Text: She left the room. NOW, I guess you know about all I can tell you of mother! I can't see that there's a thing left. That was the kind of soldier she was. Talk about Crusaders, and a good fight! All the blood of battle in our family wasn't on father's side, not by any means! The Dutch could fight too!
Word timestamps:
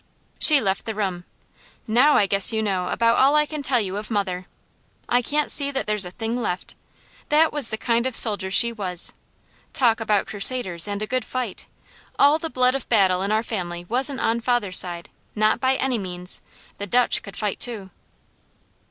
She 0.39 0.59
left 0.59 0.85
the 0.87 0.95
room. 0.95 1.25
NOW, 1.85 2.15
I 2.15 2.25
guess 2.25 2.51
you 2.51 2.63
know 2.63 2.87
about 2.87 3.19
all 3.19 3.35
I 3.35 3.45
can 3.45 3.61
tell 3.61 3.79
you 3.79 3.97
of 3.97 4.09
mother! 4.09 4.47
I 5.07 5.21
can't 5.21 5.51
see 5.51 5.69
that 5.69 5.85
there's 5.85 6.05
a 6.05 6.09
thing 6.09 6.41
left. 6.41 6.73
That 7.29 7.53
was 7.53 7.69
the 7.69 7.77
kind 7.77 8.07
of 8.07 8.15
soldier 8.15 8.49
she 8.49 8.73
was. 8.73 9.13
Talk 9.73 9.99
about 9.99 10.25
Crusaders, 10.25 10.87
and 10.87 11.03
a 11.03 11.05
good 11.05 11.23
fight! 11.23 11.67
All 12.17 12.39
the 12.39 12.49
blood 12.49 12.73
of 12.73 12.89
battle 12.89 13.21
in 13.21 13.31
our 13.31 13.43
family 13.43 13.83
wasn't 13.85 14.21
on 14.21 14.41
father's 14.41 14.79
side, 14.79 15.07
not 15.35 15.59
by 15.59 15.75
any 15.75 15.99
means! 15.99 16.41
The 16.79 16.87
Dutch 16.87 17.21
could 17.21 17.37
fight 17.37 17.59
too! 17.59 17.91